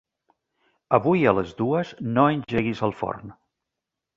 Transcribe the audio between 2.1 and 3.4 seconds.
no engeguis el forn.